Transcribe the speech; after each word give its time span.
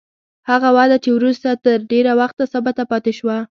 هغه 0.49 0.69
وده 0.77 0.97
چې 1.03 1.09
وروسته 1.17 1.49
تر 1.65 1.79
ډېره 1.91 2.11
وخته 2.21 2.43
ثابته 2.53 2.83
پاتې 2.91 3.11
شوه. 3.19 3.37